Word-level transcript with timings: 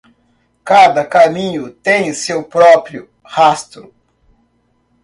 Cada 0.65 1.05
caminho 1.05 1.69
tem 1.71 2.11
seu 2.11 2.43
próprio 2.43 3.07
rastro. 3.23 3.93